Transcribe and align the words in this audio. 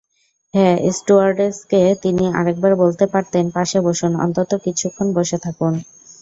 হ্যাঁ, 0.53 0.77
স্টুয়ার্ডেসকে 0.91 1.81
তিনি 2.03 2.23
আরেকবার 2.39 2.73
বলতে 2.75 3.05
পারতেন 3.13 3.45
পাশে 3.55 3.77
বসুন, 3.87 4.11
অন্তত 4.25 4.51
কিছুক্ষণ 4.65 5.07
বসে 5.17 5.37
থাকুন। 5.45 5.73